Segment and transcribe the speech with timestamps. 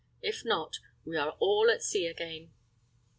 [0.23, 2.51] If not, we are all at sea again."